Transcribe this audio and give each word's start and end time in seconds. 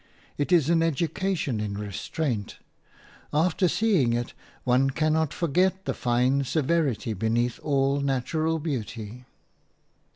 It 0.35 0.51
is 0.51 0.67
an 0.71 0.81
education 0.81 1.59
in 1.59 1.75
restraint; 1.77 2.57
after 3.31 3.67
seeing 3.67 4.13
it, 4.13 4.33
one 4.63 4.89
cannot 4.89 5.31
forget 5.31 5.85
the 5.85 5.93
fine 5.93 6.43
severity 6.43 7.13
beneath 7.13 7.59
all 7.59 7.99
natural 8.01 8.57
beauty. 8.57 9.25